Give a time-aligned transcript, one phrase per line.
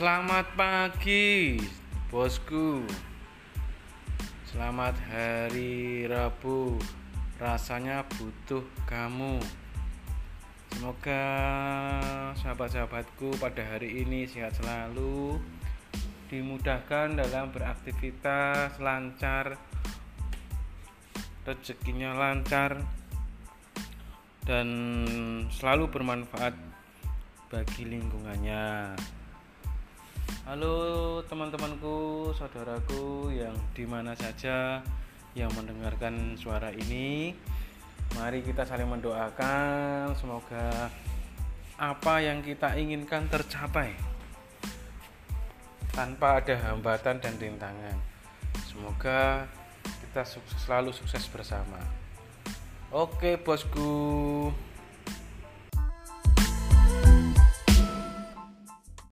[0.00, 1.60] Selamat pagi,
[2.08, 2.80] bosku.
[4.48, 6.80] Selamat hari Rabu.
[7.36, 9.36] Rasanya butuh kamu.
[10.72, 11.24] Semoga
[12.32, 15.36] sahabat-sahabatku pada hari ini sehat selalu,
[16.32, 19.60] dimudahkan dalam beraktivitas, lancar,
[21.44, 22.88] rezekinya lancar,
[24.48, 24.64] dan
[25.52, 26.56] selalu bermanfaat
[27.52, 28.96] bagi lingkungannya.
[30.50, 34.82] Halo teman-temanku, saudaraku yang di mana saja
[35.38, 37.38] yang mendengarkan suara ini.
[38.18, 40.90] Mari kita saling mendoakan semoga
[41.78, 43.94] apa yang kita inginkan tercapai
[45.94, 47.94] tanpa ada hambatan dan rintangan.
[48.66, 49.46] Semoga
[49.86, 50.26] kita
[50.66, 51.78] selalu sukses bersama.
[52.90, 54.50] Oke, bosku.